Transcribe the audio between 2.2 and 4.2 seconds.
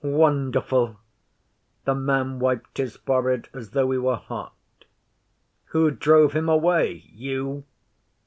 wiped his forehead as though he were